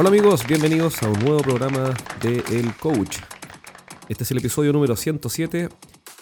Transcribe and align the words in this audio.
Hola 0.00 0.08
amigos, 0.08 0.46
bienvenidos 0.46 1.02
a 1.02 1.10
un 1.10 1.18
nuevo 1.18 1.40
programa 1.40 1.92
de 2.22 2.42
El 2.48 2.74
Coach. 2.76 3.18
Este 4.08 4.24
es 4.24 4.30
el 4.30 4.38
episodio 4.38 4.72
número 4.72 4.96
107. 4.96 5.68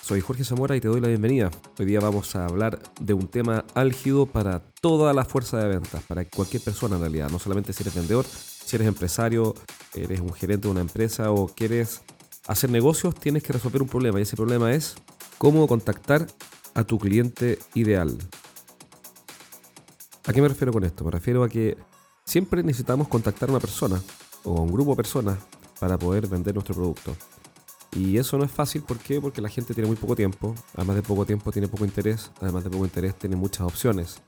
Soy 0.02 0.20
Jorge 0.20 0.42
Zamora 0.42 0.74
y 0.74 0.80
te 0.80 0.88
doy 0.88 1.00
la 1.00 1.06
bienvenida. 1.06 1.48
Hoy 1.78 1.86
día 1.86 2.00
vamos 2.00 2.34
a 2.34 2.46
hablar 2.46 2.80
de 3.00 3.14
un 3.14 3.28
tema 3.28 3.64
álgido 3.74 4.26
para 4.26 4.58
toda 4.58 5.12
la 5.12 5.24
fuerza 5.24 5.58
de 5.58 5.68
ventas, 5.68 6.02
para 6.02 6.24
cualquier 6.24 6.60
persona 6.60 6.96
en 6.96 7.02
realidad, 7.02 7.30
no 7.30 7.38
solamente 7.38 7.72
si 7.72 7.84
eres 7.84 7.94
vendedor, 7.94 8.24
si 8.24 8.74
eres 8.74 8.88
empresario, 8.88 9.54
eres 9.94 10.18
un 10.18 10.32
gerente 10.32 10.66
de 10.66 10.72
una 10.72 10.80
empresa 10.80 11.30
o 11.30 11.46
quieres 11.46 12.00
hacer 12.48 12.70
negocios, 12.70 13.14
tienes 13.14 13.44
que 13.44 13.52
resolver 13.52 13.80
un 13.80 13.88
problema 13.88 14.18
y 14.18 14.22
ese 14.22 14.34
problema 14.34 14.72
es 14.72 14.96
cómo 15.38 15.68
contactar 15.68 16.26
a 16.74 16.82
tu 16.82 16.98
cliente 16.98 17.60
ideal. 17.74 18.18
¿A 20.26 20.32
qué 20.32 20.42
me 20.42 20.48
refiero 20.48 20.72
con 20.72 20.82
esto? 20.82 21.04
Me 21.04 21.12
refiero 21.12 21.44
a 21.44 21.48
que 21.48 21.78
siempre 22.28 22.62
necesitamos 22.62 23.08
contactar 23.08 23.48
a 23.48 23.52
una 23.52 23.60
persona 23.60 24.02
o 24.44 24.58
a 24.58 24.60
un 24.60 24.70
grupo 24.70 24.90
de 24.90 24.96
personas 24.96 25.38
para 25.80 25.98
poder 25.98 26.26
vender 26.26 26.54
nuestro 26.54 26.74
producto. 26.74 27.16
Y 27.92 28.18
eso 28.18 28.36
no 28.36 28.44
es 28.44 28.50
fácil, 28.50 28.82
¿por 28.82 28.98
qué? 28.98 29.18
Porque 29.18 29.40
la 29.40 29.48
gente 29.48 29.72
tiene 29.72 29.86
muy 29.86 29.96
poco 29.96 30.14
tiempo, 30.14 30.54
además 30.74 30.96
de 30.96 31.02
poco 31.02 31.24
tiempo 31.24 31.50
tiene 31.52 31.68
poco 31.68 31.86
interés, 31.86 32.30
además 32.42 32.64
de 32.64 32.70
poco 32.70 32.84
interés 32.84 33.14
tiene 33.14 33.34
muchas 33.34 33.62
opciones. 33.62 34.20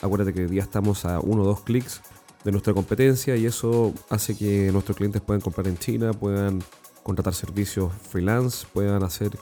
Acuérdate 0.00 0.32
que 0.32 0.40
hoy 0.40 0.46
día 0.48 0.62
estamos 0.62 1.04
a 1.04 1.20
uno 1.20 1.42
o 1.42 1.44
dos 1.44 1.60
clics 1.60 2.00
de 2.42 2.52
nuestra 2.52 2.72
competencia 2.72 3.36
y 3.36 3.44
eso 3.44 3.92
hace 4.08 4.34
que 4.34 4.72
nuestros 4.72 4.96
clientes 4.96 5.20
puedan 5.20 5.42
comprar 5.42 5.68
en 5.68 5.76
China, 5.76 6.12
puedan 6.14 6.64
contratar 7.02 7.34
servicios 7.34 7.92
freelance, 8.10 8.66
puedan 8.72 9.02
hacer 9.02 9.38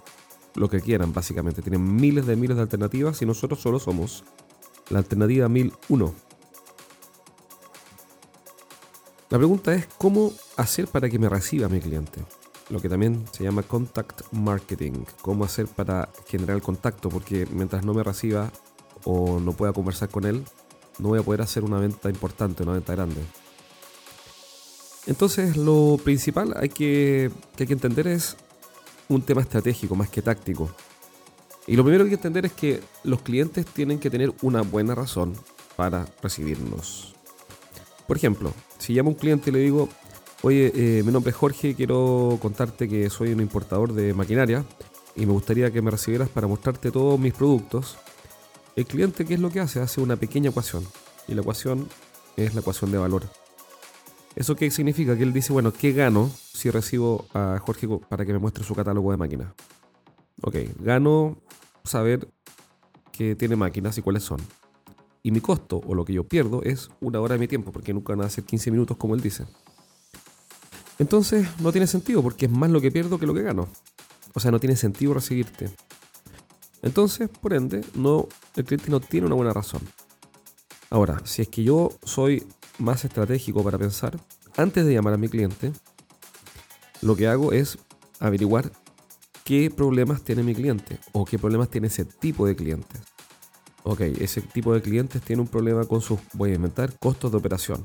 lo 0.57 0.69
que 0.69 0.81
quieran 0.81 1.13
básicamente. 1.13 1.63
Tienen 1.63 1.95
miles 1.95 2.27
de 2.27 2.35
miles 2.35 2.57
de 2.57 2.63
alternativas 2.63 3.23
y 3.23 3.27
nosotros 3.27 3.61
solo 3.61 3.79
somos 3.79 4.25
la 4.89 4.99
alternativa 4.99 5.49
1001. 5.49 6.30
La 9.31 9.39
pregunta 9.39 9.73
es 9.73 9.87
cómo 9.97 10.33
hacer 10.57 10.89
para 10.89 11.09
que 11.09 11.21
me 11.21 11.29
reciba 11.29 11.69
mi 11.69 11.81
cliente. 11.81 12.21
Lo 12.69 12.81
que 12.81 12.89
también 12.89 13.25
se 13.31 13.45
llama 13.45 13.63
contact 13.63 14.23
marketing. 14.33 15.05
Cómo 15.23 15.45
hacer 15.45 15.69
para 15.69 16.09
generar 16.27 16.57
el 16.57 16.63
contacto. 16.63 17.09
Porque 17.09 17.47
mientras 17.53 17.85
no 17.85 17.95
me 17.95 18.03
reciba 18.03 18.51
o 19.05 19.39
no 19.39 19.53
pueda 19.53 19.73
conversar 19.73 20.09
con 20.09 20.25
él, 20.25 20.45
no 20.99 21.11
voy 21.11 21.21
a 21.21 21.23
poder 21.23 21.43
hacer 21.43 21.63
una 21.63 21.79
venta 21.79 22.11
importante, 22.11 22.65
una 22.65 22.73
venta 22.73 22.93
grande. 22.93 23.23
Entonces 25.07 25.57
lo 25.57 25.97
principal 26.03 26.53
hay 26.57 26.69
que, 26.69 27.31
que 27.57 27.63
hay 27.63 27.67
que 27.69 27.73
entender 27.73 28.09
es 28.09 28.37
un 29.09 29.23
tema 29.23 29.43
estratégico 29.43 29.95
más 29.95 30.09
que 30.09 30.23
táctico. 30.23 30.71
Y 31.69 31.77
lo 31.77 31.85
primero 31.85 32.03
que 32.03 32.11
hay 32.11 32.17
que 32.17 32.21
entender 32.21 32.47
es 32.47 32.53
que 32.53 32.81
los 33.05 33.23
clientes 33.23 33.65
tienen 33.65 34.01
que 34.01 34.11
tener 34.11 34.35
una 34.43 34.63
buena 34.63 34.97
razón 34.97 35.35
para 35.77 36.09
recibirnos. 36.21 37.15
Por 38.11 38.17
ejemplo, 38.17 38.53
si 38.79 38.93
llamo 38.93 39.11
a 39.11 39.13
un 39.13 39.19
cliente 39.21 39.51
y 39.51 39.53
le 39.53 39.61
digo, 39.61 39.89
oye, 40.43 40.73
eh, 40.75 41.05
mi 41.05 41.13
nombre 41.13 41.31
es 41.31 41.37
Jorge, 41.37 41.77
quiero 41.77 42.41
contarte 42.43 42.89
que 42.89 43.09
soy 43.09 43.33
un 43.33 43.39
importador 43.39 43.93
de 43.93 44.13
maquinaria 44.15 44.65
y 45.15 45.27
me 45.27 45.33
gustaría 45.33 45.71
que 45.71 45.81
me 45.81 45.93
recibieras 45.93 46.29
para 46.29 46.49
mostrarte 46.49 46.91
todos 46.91 47.21
mis 47.21 47.33
productos, 47.33 47.99
el 48.75 48.85
cliente, 48.87 49.25
¿qué 49.25 49.35
es 49.35 49.41
lo 49.41 49.51
que 49.51 49.61
hace? 49.61 49.79
Hace 49.79 50.01
una 50.01 50.17
pequeña 50.17 50.51
ecuación. 50.51 50.85
Y 51.29 51.35
la 51.35 51.43
ecuación 51.43 51.89
es 52.37 52.53
la 52.53 52.63
ecuación 52.63 52.91
de 52.91 52.99
valor. 52.99 53.23
¿Eso 54.35 54.57
qué 54.57 54.69
significa? 54.73 55.17
Que 55.17 55.23
él 55.23 55.33
dice, 55.33 55.53
bueno, 55.53 55.73
¿qué 55.73 55.93
gano 55.93 56.33
si 56.53 56.69
recibo 56.69 57.27
a 57.33 57.61
Jorge 57.65 57.87
para 58.09 58.27
que 58.27 58.33
me 58.33 58.41
muestre 58.41 58.65
su 58.65 58.75
catálogo 58.75 59.13
de 59.13 59.19
máquinas? 59.19 59.53
Ok, 60.43 60.57
gano 60.81 61.37
saber 61.85 62.27
que 63.13 63.37
tiene 63.37 63.55
máquinas 63.55 63.97
y 63.99 64.03
cuáles 64.03 64.25
son. 64.25 64.41
Y 65.23 65.31
mi 65.31 65.41
costo 65.41 65.81
o 65.87 65.95
lo 65.95 66.05
que 66.05 66.13
yo 66.13 66.25
pierdo 66.25 66.63
es 66.63 66.91
una 67.01 67.21
hora 67.21 67.35
de 67.35 67.41
mi 67.41 67.49
tiempo, 67.49 67.73
porque 67.73 67.93
nunca 67.93 68.15
van 68.15 68.27
a 68.27 68.31
ser 68.31 68.45
15 68.45 68.71
minutos 68.71 68.97
como 68.97 69.15
él 69.15 69.21
dice. 69.21 69.45
Entonces 70.99 71.49
no 71.61 71.73
tiene 71.73 71.87
sentido, 71.87 72.23
porque 72.23 72.47
es 72.47 72.53
más 72.53 72.71
lo 72.71 72.81
que 72.81 72.91
pierdo 72.91 73.19
que 73.19 73.27
lo 73.27 73.35
que 73.35 73.43
gano. 73.43 73.69
O 74.35 74.41
sea, 74.41 74.51
no 74.51 74.61
tiene 74.61 74.77
sentido 74.77 75.15
recibirte. 75.15 75.71
Entonces, 76.83 77.29
por 77.29 77.53
ende, 77.53 77.85
no, 77.95 78.29
el 78.57 78.65
cliente 78.65 78.91
no 78.91 79.01
tiene 79.01 79.27
una 79.27 79.35
buena 79.35 79.53
razón. 79.53 79.83
Ahora, 80.89 81.21
si 81.25 81.43
es 81.43 81.49
que 81.49 81.63
yo 81.63 81.91
soy 82.03 82.47
más 82.79 83.05
estratégico 83.05 83.63
para 83.63 83.79
pensar, 83.79 84.19
antes 84.57 84.85
de 84.87 84.95
llamar 84.95 85.15
a 85.15 85.19
mi 85.19 85.29
cliente, 85.29 85.73
lo 87.03 87.17
que 87.17 87.29
hago 87.29 87.53
es 87.53 87.79
averiguar 88.19 88.73
qué 89.45 89.71
problemas 89.71 90.23
tiene 90.23 90.43
mi 90.43 90.55
cliente 90.55 90.99
o 91.13 91.25
qué 91.25 91.39
problemas 91.39 91.71
tiene 91.71 91.87
ese 91.87 92.05
tipo 92.05 92.47
de 92.47 92.57
clientes. 92.57 93.01
Ok, 93.83 94.01
ese 94.01 94.41
tipo 94.43 94.75
de 94.75 94.83
clientes 94.83 95.23
tiene 95.23 95.43
un 95.43 95.49
problema 95.49 95.85
con 95.87 96.01
sus, 96.01 96.21
voy 96.35 96.53
a 96.53 96.55
inventar, 96.55 96.99
costos 96.99 97.31
de 97.31 97.39
operación. 97.39 97.85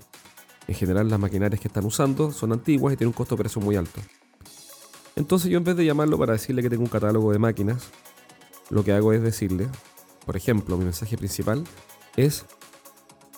En 0.67 0.75
general 0.75 1.09
las 1.09 1.19
maquinarias 1.19 1.61
que 1.61 1.67
están 1.67 1.85
usando 1.85 2.31
son 2.31 2.51
antiguas 2.51 2.94
y 2.94 2.97
tienen 2.97 3.09
un 3.09 3.13
costo 3.13 3.35
de 3.35 3.39
operación 3.39 3.63
muy 3.63 3.75
alto. 3.75 4.01
Entonces 5.16 5.50
yo 5.50 5.57
en 5.57 5.63
vez 5.63 5.78
de 5.78 5.85
llamarlo 5.85 6.17
para 6.17 6.33
decirle 6.33 6.61
que 6.61 6.69
tengo 6.69 6.83
un 6.83 6.89
catálogo 6.89 7.31
de 7.31 7.39
máquinas, 7.39 7.89
lo 8.69 8.83
que 8.83 8.91
hago 8.91 9.13
es 9.13 9.22
decirle, 9.22 9.69
por 10.25 10.35
ejemplo, 10.35 10.78
mi 10.78 10.83
mensaje 10.83 11.17
principal 11.17 11.63
es 12.17 12.45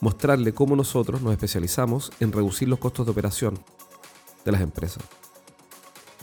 mostrarle 0.02 0.54
cómo 0.54 0.76
nosotros 0.76 1.22
nos 1.22 1.34
especializamos 1.34 2.12
en 2.20 2.32
reducir 2.32 2.68
los 2.68 2.80
costos 2.80 3.06
de 3.06 3.12
operación 3.12 3.60
de 4.46 4.52
las 4.52 4.62
empresas. 4.62 5.04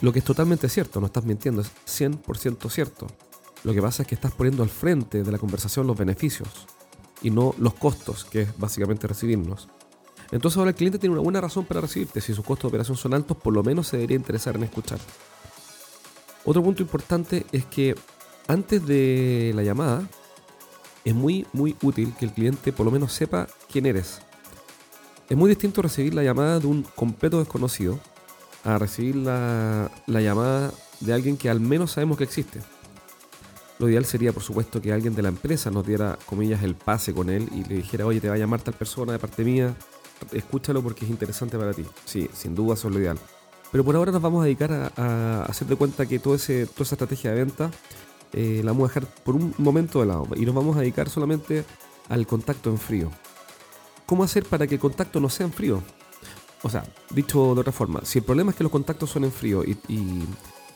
Lo 0.01 0.13
que 0.13 0.19
es 0.19 0.25
totalmente 0.25 0.69
cierto, 0.69 1.01
no 1.01 1.07
estás 1.07 1.25
mintiendo, 1.25 1.63
es 1.63 1.71
100% 1.87 2.71
cierto. 2.71 3.07
Lo 3.65 3.75
que 3.75 3.83
pasa 3.83 4.03
es 4.03 4.09
que 4.09 4.15
estás 4.15 4.33
poniendo 4.33 4.63
al 4.63 4.69
frente 4.69 5.23
de 5.23 5.33
la 5.33 5.39
conversación 5.39 5.87
los 5.87 5.99
beneficios 5.99 6.49
y 7.23 7.31
no 7.31 7.55
los 7.59 7.75
costos, 7.75 8.25
que 8.25 8.43
es 8.43 8.59
básicamente 8.59 9.07
recibirnos. 9.07 9.69
Entonces 10.31 10.59
ahora 10.59 10.71
el 10.71 10.77
cliente 10.77 10.99
tiene 10.99 11.15
una 11.15 11.23
buena 11.23 11.41
razón 11.41 11.65
para 11.65 11.81
recibirte. 11.81 12.21
Si 12.21 12.35
sus 12.35 12.45
costos 12.45 12.71
de 12.71 12.77
operación 12.77 12.97
son 12.97 13.15
altos, 13.15 13.37
por 13.37 13.53
lo 13.53 13.63
menos 13.63 13.89
se 13.89 13.97
debería 13.97 14.17
interesar 14.17 14.57
en 14.57 14.65
escuchar. 14.65 14.99
Otro 16.45 16.63
punto 16.63 16.83
importante 16.83 17.47
es 17.53 17.65
que 17.65 17.95
antes 18.47 18.87
de 18.87 19.53
la 19.55 19.63
llamada, 19.63 20.07
es 21.05 21.15
muy, 21.15 21.47
muy 21.53 21.77
útil 21.83 22.15
que 22.19 22.25
el 22.27 22.33
cliente 22.33 22.73
por 22.73 22.87
lo 22.87 22.93
menos 22.93 23.13
sepa 23.13 23.47
quién 23.71 23.87
eres. 23.87 24.21
Es 25.29 25.37
muy 25.37 25.49
distinto 25.49 25.83
recibir 25.83 26.15
la 26.15 26.23
llamada 26.23 26.61
de 26.61 26.67
un 26.67 26.83
completo 26.83 27.39
desconocido 27.39 27.99
a 28.65 28.79
recibir 28.79 29.17
la, 29.17 29.91
llamada 30.07 30.73
de 31.01 31.13
alguien 31.13 31.37
que 31.37 31.51
al 31.51 31.61
menos 31.61 31.93
sabemos 31.93 32.19
que 32.19 32.25
existe. 32.25 32.61
Lo 33.85 33.91
ideal 33.91 34.07
sería, 34.07 34.33
por 34.33 34.43
supuesto, 34.43 34.81
que 34.81 34.95
alguien 34.95 35.15
de 35.15 35.21
la 35.21 35.29
empresa 35.29 35.71
nos 35.71 35.87
diera, 35.87 36.19
comillas, 36.25 36.63
el 36.63 36.75
pase 36.75 37.13
con 37.13 37.29
él 37.29 37.51
y 37.53 37.65
le 37.65 37.75
dijera, 37.75 38.07
oye, 38.07 38.19
te 38.19 38.31
va 38.31 38.35
a 38.35 38.39
llamar 38.39 38.63
tal 38.63 38.73
persona 38.73 39.13
de 39.13 39.19
parte 39.19 39.45
mía, 39.45 39.77
escúchalo 40.33 40.83
porque 40.83 41.05
es 41.05 41.11
interesante 41.11 41.59
para 41.59 41.75
ti. 41.75 41.85
Sí, 42.07 42.31
sin 42.33 42.55
duda 42.55 42.73
eso 42.73 42.89
es 42.89 42.95
lo 42.95 43.01
ideal. 43.01 43.19
Pero 43.71 43.85
por 43.85 43.95
ahora 43.95 44.11
nos 44.11 44.23
vamos 44.23 44.41
a 44.41 44.45
dedicar 44.45 44.73
a, 44.97 45.43
hacer 45.43 45.69
de 45.69 45.77
cuenta 45.77 46.07
que 46.07 46.19
todo 46.19 46.35
ese, 46.35 46.65
toda 46.65 46.85
esa 46.85 46.95
estrategia 46.95 47.33
de 47.33 47.45
venta 47.45 47.71
eh, 48.33 48.63
la 48.65 48.73
vamos 48.73 48.89
a 48.89 48.95
dejar 48.95 49.15
por 49.23 49.35
un 49.35 49.55
momento 49.59 50.01
de 50.01 50.07
lado 50.07 50.29
y 50.35 50.47
nos 50.47 50.55
vamos 50.55 50.79
a 50.79 50.81
dedicar 50.81 51.11
solamente 51.11 51.63
al 52.09 52.27
contacto 52.27 52.71
en 52.71 52.79
frío. 52.79 53.11
¿Cómo 54.07 54.25
hacer 54.25 54.47
para 54.47 54.67
que 54.67 54.77
el 54.77 54.81
contacto 54.81 55.21
no 55.21 55.29
sea 55.29 55.45
en 55.45 55.53
frío? 55.53 55.83
O 56.63 56.71
sea, 56.71 56.87
dicho 57.11 57.55
de 57.55 57.61
otra 57.61 57.73
forma, 57.73 58.01
si 58.03 58.21
el 58.21 58.25
problema 58.25 58.53
es 58.53 58.57
que 58.57 58.65
los 58.65 58.73
contactos 58.73 59.11
son 59.11 59.25
en 59.25 59.33
frío 59.33 59.63
y, 59.63 59.77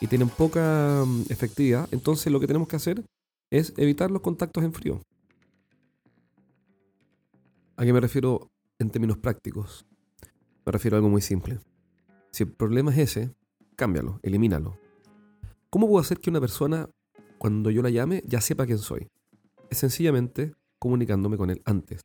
tienen 0.07 0.29
poca 0.29 1.05
mm, 1.07 1.23
efectividad, 1.29 1.89
entonces 1.91 2.33
lo 2.33 2.41
que 2.41 2.47
tenemos 2.47 2.69
que 2.69 2.77
hacer 2.77 3.05
es 3.51 3.73
evitar 3.77 4.11
los 4.11 4.23
contactos 4.23 4.63
en 4.63 4.73
frío. 4.73 5.03
¿A 7.77 7.85
qué 7.85 7.93
me 7.93 8.01
refiero 8.01 8.51
en 8.79 8.91
términos 8.91 9.19
prácticos? 9.19 9.87
Me 10.65 10.73
refiero 10.73 10.97
a 10.97 10.99
algo 10.99 11.09
muy 11.09 11.23
simple. 11.23 11.59
Si 12.31 12.43
el 12.45 12.53
problema 12.53 12.93
es 12.93 12.99
ese, 12.99 13.35
cámbialo, 13.77 14.21
elimínalo. 14.23 14.79
¿Cómo 15.71 15.87
puedo 15.87 16.01
hacer 16.01 16.19
que 16.19 16.31
una 16.31 16.41
persona, 16.41 16.89
cuando 17.39 17.71
yo 17.71 17.83
la 17.83 17.91
llame, 17.91 18.23
ya 18.27 18.41
sepa 18.41 18.67
quién 18.67 18.79
soy? 18.79 19.09
Es 19.71 19.79
sencillamente 19.79 20.55
comunicándome 20.79 21.37
con 21.37 21.51
él 21.51 21.63
antes. 21.65 22.03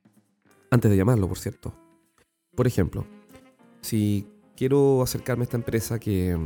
Antes 0.69 0.91
de 0.91 0.97
llamarlo, 0.97 1.27
por 1.27 1.37
cierto. 1.37 1.73
Por 2.55 2.67
ejemplo, 2.67 3.05
si 3.81 4.27
quiero 4.63 5.01
acercarme 5.01 5.41
a 5.41 5.43
esta 5.43 5.57
empresa 5.57 5.99
que, 5.99 6.37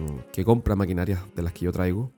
compra 0.44 0.75
maquinarias 0.75 1.19
de 1.36 1.44
las 1.44 1.54
que 1.54 1.66
yo 1.66 1.72
traigo 1.72 2.12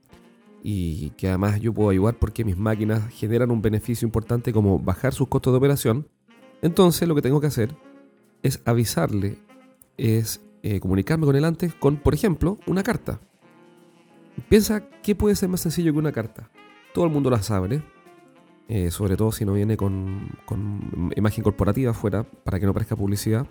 y 0.64 1.10
que 1.18 1.28
además 1.28 1.60
yo 1.60 1.74
puedo 1.74 1.90
ayudar 1.90 2.18
porque 2.18 2.46
mis 2.46 2.56
máquinas 2.56 3.10
generan 3.10 3.52
un 3.52 3.62
beneficio 3.62 4.06
importante 4.06 4.54
como 4.54 4.80
bajar 4.80 5.14
sus 5.14 5.28
costos 5.28 5.52
de 5.52 5.58
operación, 5.58 6.08
entonces 6.62 7.06
lo 7.06 7.16
que 7.16 7.22
tengo 7.22 7.42
que 7.42 7.48
hacer 7.48 7.76
es 8.44 8.62
avisarle, 8.64 9.40
es 9.98 10.40
eh, 10.64 10.80
comunicarme 10.80 11.26
con 11.26 11.36
él 11.36 11.44
antes 11.44 11.74
con, 11.74 11.98
por 11.98 12.14
ejemplo, 12.14 12.58
una 12.66 12.82
carta. 12.82 13.20
Piensa 14.48 14.88
qué 15.04 15.16
puede 15.16 15.36
ser 15.36 15.50
más 15.50 15.60
sencillo 15.60 15.92
que 15.92 16.00
una 16.00 16.14
carta. 16.14 16.50
Todo 16.94 17.04
el 17.04 17.12
mundo 17.12 17.30
la 17.30 17.44
sabe, 17.44 17.84
eh, 18.70 18.90
sobre 18.90 19.18
todo 19.18 19.34
si 19.34 19.44
no 19.44 19.52
viene 19.52 19.76
con, 19.76 20.30
con 20.46 21.12
imagen 21.18 21.44
corporativa 21.44 21.92
afuera 21.92 22.24
para 22.24 22.58
que 22.58 22.66
no 22.66 22.72
parezca 22.72 22.96
publicidad. 22.96 23.48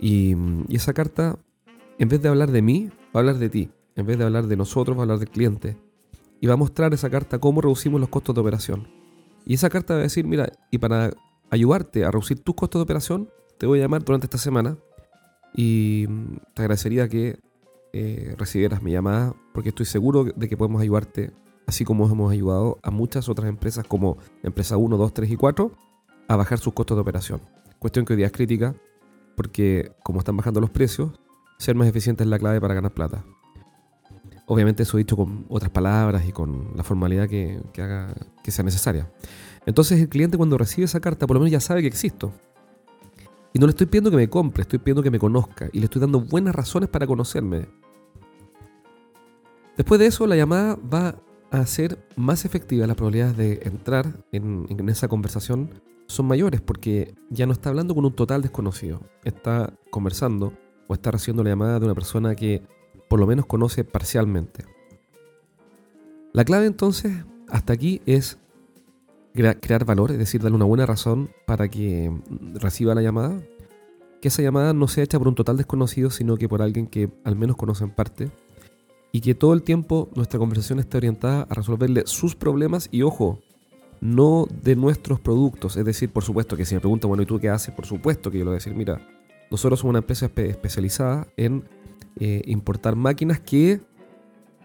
Y, 0.00 0.36
esa 0.74 0.92
carta, 0.92 1.38
en 1.98 2.08
vez 2.08 2.22
de 2.22 2.28
hablar 2.28 2.50
de 2.50 2.62
mí, 2.62 2.88
va 2.88 2.94
a 3.14 3.18
hablar 3.18 3.38
de 3.38 3.48
ti. 3.48 3.70
En 3.96 4.06
vez 4.06 4.18
de 4.18 4.24
hablar 4.24 4.46
de 4.46 4.56
nosotros, 4.56 4.96
va 4.96 5.00
a 5.00 5.04
hablar 5.04 5.18
del 5.18 5.30
cliente. 5.30 5.76
Y 6.40 6.46
va 6.46 6.54
a 6.54 6.56
mostrar 6.56 6.94
esa 6.94 7.10
carta 7.10 7.38
cómo 7.38 7.60
reducimos 7.60 8.00
los 8.00 8.08
costos 8.08 8.34
de 8.34 8.40
operación. 8.40 8.88
Y 9.44 9.54
esa 9.54 9.68
carta 9.68 9.94
va 9.94 10.00
a 10.00 10.02
decir, 10.04 10.24
mira, 10.24 10.52
y 10.70 10.78
para 10.78 11.10
ayudarte 11.50 12.04
a 12.04 12.10
reducir 12.10 12.38
tus 12.40 12.54
costos 12.54 12.78
de 12.78 12.84
operación, 12.84 13.28
te 13.58 13.66
voy 13.66 13.80
a 13.80 13.82
llamar 13.82 14.04
durante 14.04 14.26
esta 14.26 14.38
semana 14.38 14.78
y 15.54 16.06
mm, 16.08 16.36
te 16.54 16.62
agradecería 16.62 17.08
que 17.08 17.40
eh, 17.92 18.34
recibieras 18.38 18.82
mi 18.82 18.92
llamada 18.92 19.34
porque 19.52 19.70
estoy 19.70 19.86
seguro 19.86 20.24
de 20.24 20.48
que 20.48 20.56
podemos 20.56 20.80
ayudarte, 20.80 21.32
así 21.66 21.84
como 21.84 22.06
hemos 22.06 22.30
ayudado 22.30 22.78
a 22.82 22.90
muchas 22.90 23.28
otras 23.28 23.48
empresas 23.48 23.86
como 23.86 24.18
Empresa 24.42 24.76
1, 24.76 24.96
2, 24.96 25.14
3 25.14 25.30
y 25.30 25.36
4 25.36 25.72
a 26.28 26.36
bajar 26.36 26.58
sus 26.58 26.74
costos 26.74 26.96
de 26.96 27.00
operación. 27.00 27.40
Cuestión 27.78 28.04
que 28.04 28.12
hoy 28.12 28.18
día 28.18 28.26
es 28.26 28.32
crítica 28.32 28.74
porque 29.34 29.92
como 30.04 30.18
están 30.18 30.36
bajando 30.36 30.60
los 30.60 30.70
precios, 30.70 31.18
ser 31.58 31.74
más 31.74 31.88
eficiente 31.88 32.22
es 32.22 32.30
la 32.30 32.38
clave 32.38 32.60
para 32.60 32.74
ganar 32.74 32.92
plata. 32.92 33.24
Obviamente 34.46 34.84
eso 34.84 34.96
dicho 34.96 35.16
con 35.16 35.44
otras 35.48 35.70
palabras 35.70 36.26
y 36.26 36.32
con 36.32 36.72
la 36.74 36.84
formalidad 36.84 37.28
que, 37.28 37.60
haga 37.76 38.14
que 38.42 38.50
sea 38.50 38.64
necesaria. 38.64 39.10
Entonces 39.66 40.00
el 40.00 40.08
cliente 40.08 40.36
cuando 40.36 40.56
recibe 40.56 40.84
esa 40.84 41.00
carta 41.00 41.26
por 41.26 41.34
lo 41.34 41.40
menos 41.40 41.52
ya 41.52 41.60
sabe 41.60 41.82
que 41.82 41.88
existo. 41.88 42.32
Y 43.52 43.58
no 43.58 43.66
le 43.66 43.70
estoy 43.70 43.86
pidiendo 43.86 44.10
que 44.10 44.16
me 44.16 44.28
compre, 44.28 44.62
estoy 44.62 44.78
pidiendo 44.78 45.02
que 45.02 45.10
me 45.10 45.18
conozca 45.18 45.68
y 45.72 45.80
le 45.80 45.86
estoy 45.86 46.00
dando 46.00 46.20
buenas 46.20 46.54
razones 46.54 46.88
para 46.88 47.06
conocerme. 47.06 47.66
Después 49.76 49.98
de 49.98 50.06
eso, 50.06 50.26
la 50.26 50.36
llamada 50.36 50.76
va 50.76 51.16
a 51.50 51.58
hacer 51.58 51.98
más 52.16 52.44
efectiva. 52.44 52.86
Las 52.86 52.96
probabilidades 52.96 53.36
de 53.36 53.60
entrar 53.64 54.24
en, 54.32 54.66
en, 54.68 54.88
esa 54.88 55.08
conversación 55.08 55.70
son 56.06 56.26
mayores 56.26 56.60
porque 56.60 57.14
ya 57.30 57.46
no 57.46 57.52
está 57.52 57.68
hablando 57.68 57.94
con 57.94 58.04
un 58.04 58.12
total 58.12 58.42
desconocido. 58.42 59.02
Está 59.24 59.72
conversando 59.90 60.52
o 60.88 60.94
está 60.94 61.12
recibiendo 61.12 61.44
la 61.44 61.50
llamada 61.50 61.78
de 61.78 61.84
una 61.84 61.94
persona 61.94 62.34
que 62.34 62.62
por 63.08 63.20
lo 63.20 63.26
menos 63.26 63.46
conoce 63.46 63.84
parcialmente. 63.84 64.64
La 66.32 66.44
clave 66.44 66.66
entonces 66.66 67.12
hasta 67.48 67.72
aquí 67.72 68.02
es 68.06 68.38
crear 69.60 69.84
valor, 69.84 70.10
es 70.10 70.18
decir, 70.18 70.42
darle 70.42 70.56
una 70.56 70.64
buena 70.64 70.86
razón 70.86 71.30
para 71.46 71.68
que 71.68 72.12
reciba 72.54 72.94
la 72.94 73.02
llamada. 73.02 73.40
Que 74.20 74.28
esa 74.28 74.42
llamada 74.42 74.72
no 74.72 74.88
sea 74.88 75.04
hecha 75.04 75.18
por 75.18 75.28
un 75.28 75.36
total 75.36 75.56
desconocido, 75.56 76.10
sino 76.10 76.36
que 76.36 76.48
por 76.48 76.60
alguien 76.60 76.86
que 76.86 77.08
al 77.24 77.36
menos 77.36 77.56
conoce 77.56 77.84
en 77.84 77.90
parte. 77.90 78.30
Y 79.12 79.20
que 79.20 79.34
todo 79.34 79.54
el 79.54 79.62
tiempo 79.62 80.10
nuestra 80.14 80.38
conversación 80.38 80.80
esté 80.80 80.96
orientada 80.96 81.46
a 81.48 81.54
resolverle 81.54 82.02
sus 82.06 82.34
problemas 82.34 82.88
y 82.90 83.02
ojo, 83.02 83.38
no 84.00 84.46
de 84.62 84.76
nuestros 84.76 85.20
productos. 85.20 85.76
Es 85.76 85.84
decir, 85.84 86.10
por 86.10 86.24
supuesto 86.24 86.56
que 86.56 86.64
si 86.64 86.74
me 86.74 86.80
pregunta, 86.80 87.06
bueno, 87.06 87.22
¿y 87.22 87.26
tú 87.26 87.38
qué 87.38 87.48
haces? 87.48 87.72
Por 87.74 87.86
supuesto 87.86 88.30
que 88.30 88.38
yo 88.38 88.44
le 88.44 88.50
voy 88.50 88.54
a 88.56 88.58
decir, 88.58 88.74
mira, 88.74 89.00
nosotros 89.50 89.80
somos 89.80 89.90
una 89.90 90.00
empresa 90.00 90.30
especializada 90.34 91.26
en 91.36 91.64
eh, 92.20 92.42
importar 92.46 92.96
máquinas 92.96 93.40
que 93.40 93.80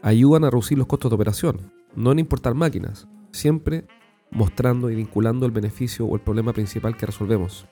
ayudan 0.02 0.44
a 0.44 0.50
reducir 0.50 0.78
los 0.78 0.88
costos 0.88 1.12
de 1.12 1.16
operación, 1.16 1.72
no 1.96 2.12
en 2.12 2.20
importar 2.20 2.54
máquinas, 2.54 3.08
siempre 3.32 3.86
mostrando 4.32 4.90
y 4.90 4.96
vinculando 4.96 5.46
el 5.46 5.52
beneficio 5.52 6.06
o 6.06 6.16
el 6.16 6.22
problema 6.22 6.54
principal 6.54 6.98
que 6.98 7.06
resolvemos. 7.06 7.68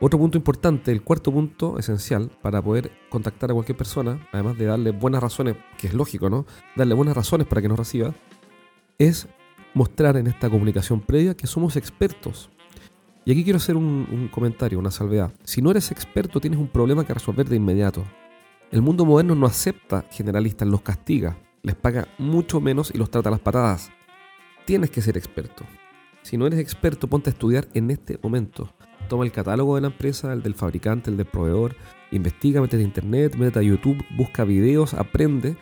Otro 0.00 0.18
punto 0.18 0.38
importante, 0.38 0.92
el 0.92 1.02
cuarto 1.02 1.32
punto 1.32 1.76
esencial 1.76 2.30
para 2.40 2.62
poder 2.62 2.92
contactar 3.10 3.50
a 3.50 3.54
cualquier 3.54 3.76
persona, 3.76 4.28
además 4.32 4.56
de 4.56 4.66
darle 4.66 4.92
buenas 4.92 5.20
razones, 5.20 5.56
que 5.76 5.88
es 5.88 5.94
lógico, 5.94 6.30
¿no? 6.30 6.46
Darle 6.76 6.94
buenas 6.94 7.16
razones 7.16 7.48
para 7.48 7.60
que 7.60 7.68
nos 7.68 7.78
reciba, 7.78 8.14
es 8.96 9.26
mostrar 9.74 10.16
en 10.16 10.28
esta 10.28 10.48
comunicación 10.48 11.00
previa 11.00 11.36
que 11.36 11.48
somos 11.48 11.74
expertos 11.76 12.48
y 13.28 13.32
aquí 13.32 13.44
quiero 13.44 13.58
hacer 13.58 13.76
un, 13.76 14.30
comentario, 14.32 14.78
una 14.78 14.90
salvedad. 14.90 15.30
Si 15.44 15.60
no 15.60 15.70
eres 15.70 15.90
experto, 15.90 16.40
tienes 16.40 16.58
un 16.58 16.68
problema 16.68 17.04
que 17.04 17.12
resolver 17.12 17.46
de 17.46 17.56
inmediato. 17.56 18.02
El 18.70 18.80
mundo 18.80 19.04
moderno 19.04 19.34
no 19.34 19.44
acepta 19.44 20.06
generalistas, 20.10 20.66
los 20.66 20.80
castiga, 20.80 21.36
les 21.62 21.74
paga 21.74 22.08
mucho 22.16 22.58
menos 22.58 22.90
y 22.94 22.96
los 22.96 23.10
trata 23.10 23.28
a 23.28 23.32
las 23.32 23.40
patadas. 23.40 23.90
Tienes 24.64 24.88
que 24.88 25.02
ser 25.02 25.18
experto. 25.18 25.66
Si 26.22 26.38
no 26.38 26.46
eres 26.46 26.58
experto, 26.58 27.06
ponte 27.06 27.28
a 27.28 27.34
estudiar 27.34 27.68
en 27.74 27.90
este 27.90 28.18
momento. 28.22 28.72
Toma 29.10 29.26
el 29.26 29.32
catálogo 29.32 29.74
de 29.74 29.82
la 29.82 29.88
empresa, 29.88 30.32
el 30.32 30.42
del 30.42 30.54
fabricante, 30.54 31.10
el 31.10 31.18
del 31.18 31.26
proveedor, 31.26 31.76
investiga, 32.10 32.62
métete 32.62 32.82
a 32.82 32.86
internet, 32.86 33.36
métete 33.36 33.58
a 33.58 33.62
YouTube, 33.62 34.02
busca 34.16 34.44
videos, 34.44 34.94
aprende, 34.94 35.58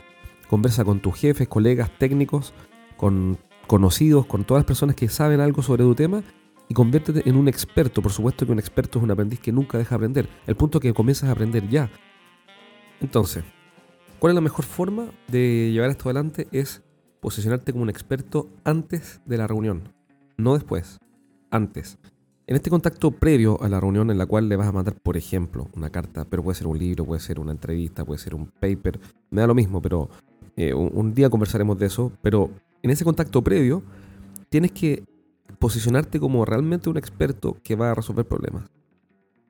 conversa 0.48 0.84
con 0.84 1.00
tus 1.00 1.16
jefes, 1.16 1.48
colegas, 1.48 1.90
técnicos, 1.98 2.54
con 2.96 3.38
conocidos, 3.66 4.24
con 4.26 4.44
todas 4.44 4.60
las 4.60 4.66
personas 4.66 4.94
que 4.94 5.08
saben 5.08 5.40
algo 5.40 5.62
sobre 5.62 5.82
tu 5.82 5.96
tema 5.96 6.22
y 6.68 6.74
conviértete 6.74 7.28
en 7.28 7.36
un 7.36 7.48
experto. 7.48 8.02
Por 8.02 8.12
supuesto 8.12 8.46
que 8.46 8.52
un 8.52 8.58
experto 8.58 8.98
es 8.98 9.04
un 9.04 9.10
aprendiz 9.10 9.40
que 9.40 9.52
nunca 9.52 9.78
deja 9.78 9.94
aprender. 9.94 10.28
El 10.46 10.56
punto 10.56 10.78
es 10.78 10.82
que 10.82 10.94
comienzas 10.94 11.28
a 11.28 11.32
aprender 11.32 11.68
ya. 11.68 11.90
Entonces, 13.00 13.44
¿cuál 14.18 14.32
es 14.32 14.34
la 14.34 14.40
mejor 14.40 14.64
forma 14.64 15.06
de 15.28 15.70
llevar 15.72 15.90
esto 15.90 16.08
adelante? 16.08 16.48
Es 16.52 16.82
posicionarte 17.20 17.72
como 17.72 17.82
un 17.82 17.90
experto 17.90 18.48
antes 18.64 19.20
de 19.26 19.36
la 19.36 19.46
reunión, 19.46 19.92
no 20.36 20.54
después, 20.54 20.98
antes. 21.50 21.98
En 22.46 22.54
este 22.54 22.70
contacto 22.70 23.10
previo 23.10 23.60
a 23.60 23.68
la 23.68 23.80
reunión 23.80 24.10
en 24.10 24.18
la 24.18 24.26
cual 24.26 24.48
le 24.48 24.54
vas 24.54 24.68
a 24.68 24.72
mandar, 24.72 24.94
por 24.94 25.16
ejemplo, 25.16 25.68
una 25.74 25.90
carta, 25.90 26.24
pero 26.24 26.44
puede 26.44 26.54
ser 26.54 26.68
un 26.68 26.78
libro, 26.78 27.04
puede 27.04 27.20
ser 27.20 27.40
una 27.40 27.50
entrevista, 27.50 28.04
puede 28.04 28.20
ser 28.20 28.34
un 28.34 28.46
paper, 28.46 29.00
me 29.30 29.40
da 29.40 29.48
lo 29.48 29.54
mismo, 29.54 29.82
pero 29.82 30.08
eh, 30.56 30.72
un 30.72 31.12
día 31.12 31.28
conversaremos 31.28 31.76
de 31.78 31.86
eso, 31.86 32.12
pero 32.22 32.50
en 32.82 32.90
ese 32.90 33.04
contacto 33.04 33.42
previo 33.42 33.82
tienes 34.48 34.70
que 34.70 35.02
posicionarte 35.66 36.20
como 36.20 36.44
realmente 36.44 36.88
un 36.88 36.96
experto 36.96 37.56
que 37.64 37.74
va 37.74 37.90
a 37.90 37.94
resolver 37.96 38.24
problemas. 38.24 38.70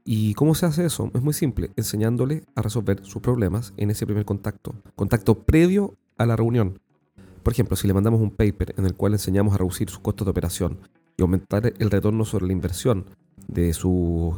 ¿Y 0.02 0.32
cómo 0.32 0.54
se 0.54 0.64
hace 0.64 0.86
eso? 0.86 1.10
Es 1.12 1.20
muy 1.20 1.34
simple, 1.34 1.72
enseñándole 1.76 2.42
a 2.54 2.62
resolver 2.62 3.04
sus 3.04 3.20
problemas 3.20 3.74
en 3.76 3.90
ese 3.90 4.06
primer 4.06 4.24
contacto, 4.24 4.74
contacto 4.94 5.34
previo 5.34 5.92
a 6.16 6.24
la 6.24 6.34
reunión. 6.34 6.80
Por 7.42 7.52
ejemplo, 7.52 7.76
si 7.76 7.86
le 7.86 7.92
mandamos 7.92 8.22
un 8.22 8.30
paper 8.30 8.74
en 8.78 8.86
el 8.86 8.94
cual 8.94 9.12
enseñamos 9.12 9.52
a 9.52 9.58
reducir 9.58 9.90
sus 9.90 9.98
costos 9.98 10.24
de 10.24 10.30
operación 10.30 10.78
y 11.18 11.22
aumentar 11.22 11.70
el 11.78 11.90
retorno 11.90 12.24
sobre 12.24 12.46
la 12.46 12.54
inversión 12.54 13.04
de 13.46 13.74
su 13.74 14.34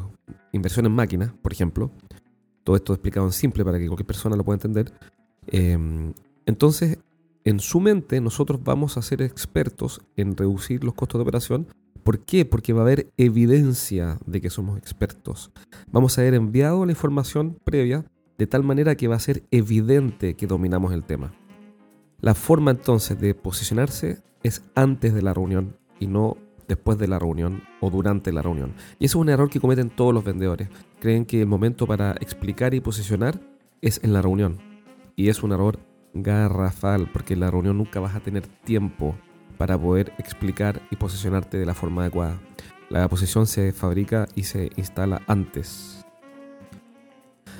inversión 0.50 0.84
en 0.84 0.92
máquinas, 0.96 1.32
por 1.40 1.52
ejemplo, 1.52 1.92
todo 2.64 2.74
esto 2.74 2.92
explicado 2.92 3.24
en 3.24 3.32
simple 3.32 3.64
para 3.64 3.78
que 3.78 3.86
cualquier 3.86 4.08
persona 4.08 4.34
lo 4.34 4.42
pueda 4.42 4.56
entender, 4.56 4.92
em, 5.46 6.12
entonces 6.44 6.98
en 7.44 7.60
su 7.60 7.80
mente 7.80 8.20
nosotros 8.20 8.62
vamos 8.62 8.96
a 8.96 9.02
ser 9.02 9.22
expertos 9.22 10.02
en 10.16 10.36
reducir 10.36 10.84
los 10.84 10.94
costos 10.94 11.18
de 11.18 11.22
operación. 11.22 11.66
¿Por 12.02 12.24
qué? 12.24 12.44
Porque 12.44 12.72
va 12.72 12.80
a 12.80 12.84
haber 12.84 13.10
evidencia 13.16 14.18
de 14.26 14.40
que 14.40 14.50
somos 14.50 14.78
expertos. 14.78 15.50
Vamos 15.90 16.16
a 16.16 16.22
haber 16.22 16.34
enviado 16.34 16.84
la 16.84 16.92
información 16.92 17.58
previa 17.64 18.04
de 18.38 18.46
tal 18.46 18.62
manera 18.62 18.94
que 18.96 19.08
va 19.08 19.16
a 19.16 19.20
ser 19.20 19.44
evidente 19.50 20.34
que 20.34 20.46
dominamos 20.46 20.92
el 20.92 21.04
tema. 21.04 21.32
La 22.20 22.34
forma 22.34 22.70
entonces 22.70 23.20
de 23.20 23.34
posicionarse 23.34 24.22
es 24.42 24.62
antes 24.74 25.14
de 25.14 25.22
la 25.22 25.34
reunión 25.34 25.76
y 26.00 26.06
no 26.06 26.36
después 26.66 26.98
de 26.98 27.08
la 27.08 27.18
reunión 27.18 27.62
o 27.80 27.90
durante 27.90 28.32
la 28.32 28.42
reunión. 28.42 28.74
Y 28.98 29.06
eso 29.06 29.18
es 29.18 29.22
un 29.22 29.28
error 29.30 29.50
que 29.50 29.60
cometen 29.60 29.90
todos 29.90 30.14
los 30.14 30.24
vendedores. 30.24 30.68
Creen 31.00 31.24
que 31.24 31.40
el 31.40 31.46
momento 31.46 31.86
para 31.86 32.12
explicar 32.20 32.74
y 32.74 32.80
posicionar 32.80 33.40
es 33.80 34.00
en 34.02 34.12
la 34.12 34.22
reunión. 34.22 34.58
Y 35.16 35.30
es 35.30 35.42
un 35.42 35.52
error 35.52 35.78
garrafal, 36.22 37.10
porque 37.12 37.34
en 37.34 37.40
la 37.40 37.50
reunión 37.50 37.78
nunca 37.78 38.00
vas 38.00 38.14
a 38.14 38.20
tener 38.20 38.46
tiempo 38.46 39.14
para 39.56 39.78
poder 39.78 40.12
explicar 40.18 40.80
y 40.90 40.96
posicionarte 40.96 41.58
de 41.58 41.66
la 41.66 41.74
forma 41.74 42.02
adecuada. 42.02 42.40
La 42.90 43.08
posición 43.08 43.46
se 43.46 43.72
fabrica 43.72 44.28
y 44.34 44.44
se 44.44 44.70
instala 44.76 45.20
antes. 45.26 46.06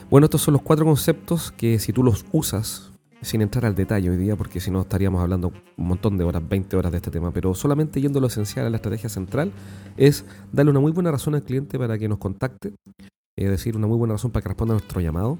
Bueno, 0.08 0.24
estos 0.24 0.40
son 0.40 0.54
los 0.54 0.62
cuatro 0.62 0.86
conceptos 0.86 1.52
que 1.52 1.78
si 1.78 1.92
tú 1.92 2.02
los 2.02 2.24
usas, 2.32 2.92
sin 3.20 3.42
entrar 3.42 3.66
al 3.66 3.74
detalle 3.74 4.08
hoy 4.08 4.16
día, 4.16 4.36
porque 4.36 4.60
si 4.60 4.70
no 4.70 4.80
estaríamos 4.82 5.20
hablando 5.20 5.52
un 5.76 5.86
montón 5.86 6.16
de 6.16 6.24
horas, 6.24 6.42
20 6.48 6.76
horas 6.76 6.92
de 6.92 6.98
este 6.98 7.10
tema, 7.10 7.30
pero 7.30 7.54
solamente 7.54 8.00
yendo 8.00 8.18
a 8.18 8.22
lo 8.22 8.28
esencial 8.28 8.64
a 8.64 8.70
la 8.70 8.76
estrategia 8.76 9.10
central, 9.10 9.52
es 9.96 10.24
darle 10.52 10.70
una 10.70 10.80
muy 10.80 10.92
buena 10.92 11.10
razón 11.10 11.34
al 11.34 11.42
cliente 11.42 11.78
para 11.78 11.98
que 11.98 12.08
nos 12.08 12.18
contacte, 12.18 12.72
es 13.36 13.50
decir, 13.50 13.76
una 13.76 13.86
muy 13.86 13.98
buena 13.98 14.14
razón 14.14 14.30
para 14.30 14.42
que 14.42 14.48
responda 14.48 14.74
a 14.74 14.78
nuestro 14.78 15.00
llamado. 15.00 15.38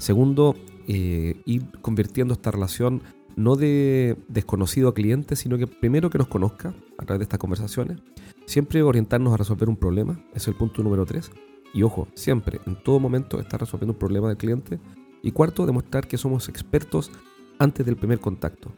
Segundo, 0.00 0.56
eh, 0.88 1.42
ir 1.44 1.66
convirtiendo 1.82 2.32
esta 2.32 2.50
relación 2.50 3.02
no 3.36 3.54
de 3.54 4.16
desconocido 4.28 4.88
a 4.88 4.94
cliente, 4.94 5.36
sino 5.36 5.58
que 5.58 5.66
primero 5.66 6.08
que 6.08 6.16
nos 6.16 6.26
conozca 6.26 6.74
a 6.96 7.04
través 7.04 7.18
de 7.18 7.24
estas 7.24 7.38
conversaciones. 7.38 7.98
Siempre 8.46 8.82
orientarnos 8.82 9.34
a 9.34 9.36
resolver 9.36 9.68
un 9.68 9.76
problema, 9.76 10.18
es 10.34 10.48
el 10.48 10.54
punto 10.54 10.82
número 10.82 11.04
tres. 11.04 11.30
Y 11.74 11.82
ojo, 11.82 12.08
siempre, 12.14 12.60
en 12.66 12.82
todo 12.82 12.98
momento, 12.98 13.38
estar 13.40 13.60
resolviendo 13.60 13.92
un 13.92 13.98
problema 13.98 14.28
del 14.28 14.38
cliente. 14.38 14.80
Y 15.22 15.32
cuarto, 15.32 15.66
demostrar 15.66 16.08
que 16.08 16.16
somos 16.16 16.48
expertos 16.48 17.12
antes 17.58 17.84
del 17.84 17.96
primer 17.96 18.20
contacto. 18.20 18.72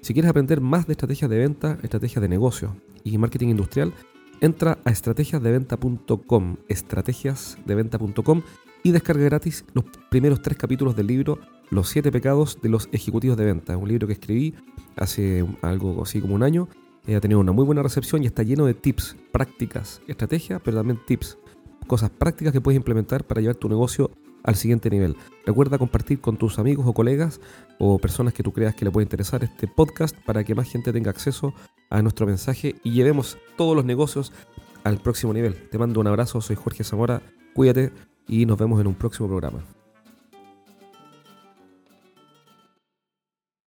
Si 0.00 0.12
quieres 0.12 0.30
aprender 0.30 0.60
más 0.60 0.86
de 0.86 0.92
estrategias 0.92 1.28
de 1.28 1.38
venta, 1.38 1.76
estrategias 1.82 2.22
de 2.22 2.28
negocio 2.28 2.76
y 3.02 3.18
marketing 3.18 3.48
industrial, 3.48 3.92
entra 4.40 4.78
a 4.84 4.90
estrategiasdeventa.com, 4.90 6.56
estrategiasdeventa.com 6.68 8.42
y 8.82 8.92
descarga 8.92 9.24
gratis 9.24 9.64
los 9.74 9.84
primeros 10.10 10.42
tres 10.42 10.56
capítulos 10.56 10.96
del 10.96 11.06
libro 11.06 11.38
Los 11.70 11.88
siete 11.88 12.10
pecados 12.10 12.58
de 12.62 12.68
los 12.68 12.88
ejecutivos 12.92 13.36
de 13.36 13.44
venta. 13.44 13.74
Es 13.74 13.78
un 13.78 13.88
libro 13.88 14.06
que 14.06 14.14
escribí 14.14 14.54
hace 14.96 15.44
algo 15.62 16.02
así 16.02 16.20
como 16.20 16.34
un 16.34 16.42
año. 16.42 16.68
Eh, 17.06 17.16
ha 17.16 17.20
tenido 17.20 17.40
una 17.40 17.52
muy 17.52 17.64
buena 17.64 17.82
recepción 17.82 18.22
y 18.22 18.26
está 18.26 18.42
lleno 18.42 18.66
de 18.66 18.74
tips, 18.74 19.16
prácticas, 19.32 20.00
estrategias, 20.06 20.60
pero 20.64 20.78
también 20.78 21.00
tips, 21.06 21.38
cosas 21.86 22.10
prácticas 22.10 22.52
que 22.52 22.60
puedes 22.60 22.76
implementar 22.76 23.26
para 23.26 23.40
llevar 23.40 23.56
tu 23.56 23.68
negocio 23.68 24.10
al 24.44 24.54
siguiente 24.54 24.90
nivel. 24.90 25.16
Recuerda 25.44 25.78
compartir 25.78 26.20
con 26.20 26.36
tus 26.36 26.58
amigos 26.58 26.86
o 26.86 26.92
colegas 26.92 27.40
o 27.78 27.98
personas 27.98 28.34
que 28.34 28.42
tú 28.42 28.52
creas 28.52 28.74
que 28.74 28.84
le 28.84 28.90
puede 28.90 29.04
interesar 29.04 29.42
este 29.44 29.66
podcast 29.66 30.16
para 30.24 30.44
que 30.44 30.54
más 30.54 30.70
gente 30.70 30.92
tenga 30.92 31.10
acceso 31.10 31.54
a 31.90 32.02
nuestro 32.02 32.26
mensaje 32.26 32.76
y 32.84 32.92
llevemos 32.92 33.38
todos 33.56 33.74
los 33.74 33.84
negocios 33.84 34.32
al 34.84 34.98
próximo 34.98 35.32
nivel. 35.32 35.68
Te 35.70 35.78
mando 35.78 36.00
un 36.00 36.06
abrazo, 36.06 36.40
soy 36.40 36.56
Jorge 36.56 36.84
Zamora, 36.84 37.22
cuídate, 37.54 37.92
y 38.28 38.46
nos 38.46 38.58
vemos 38.58 38.80
en 38.80 38.86
un 38.86 38.94
próximo 38.94 39.28
programa. 39.28 39.77